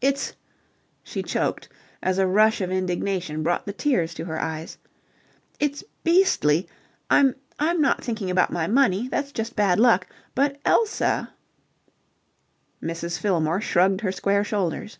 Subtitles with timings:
[0.00, 0.34] "It's..."
[1.02, 1.68] She choked,
[2.00, 4.78] as a rush of indignation brought the tears to her eyes.
[5.58, 5.82] "It's...
[6.04, 6.68] beastly!
[7.10, 7.34] I'm...
[7.58, 9.08] I'm not thinking about my money.
[9.08, 10.06] That's just bad luck.
[10.36, 11.32] But Elsa..."
[12.80, 13.18] Mrs.
[13.18, 14.98] Fillmore shrugged her square shoulders.